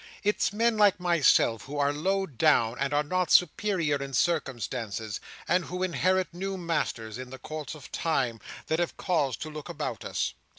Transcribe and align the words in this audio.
It's 0.23 0.51
men 0.51 0.77
like 0.77 0.99
myself, 0.99 1.61
who 1.65 1.77
are 1.77 1.93
low 1.93 2.25
down 2.25 2.75
and 2.79 2.91
are 2.91 3.03
not 3.03 3.29
superior 3.29 3.97
in 4.01 4.15
circumstances, 4.15 5.19
and 5.47 5.65
who 5.65 5.83
inherit 5.83 6.33
new 6.33 6.57
masters 6.57 7.19
in 7.19 7.29
the 7.29 7.37
course 7.37 7.75
of 7.75 7.91
Time, 7.91 8.39
that 8.65 8.79
have 8.79 8.97
cause 8.97 9.37
to 9.37 9.51
look 9.51 9.69
about 9.69 10.03
us. 10.03 10.33